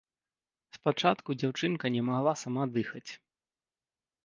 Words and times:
Спачатку 0.77 1.29
дзяўчынка 1.41 1.85
не 1.97 2.03
магла 2.09 2.33
сама 2.47 2.63
дыхаць. 2.81 3.07